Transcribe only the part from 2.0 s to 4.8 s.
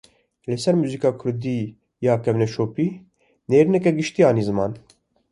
ya kevneşopî, nêrîneke giştî anî ziman